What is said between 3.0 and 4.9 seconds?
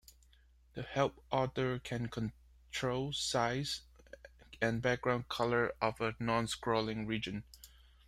size and